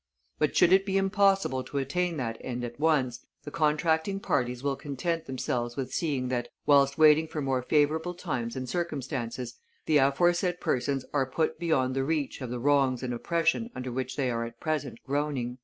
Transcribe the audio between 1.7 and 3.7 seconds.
attain that end at once, the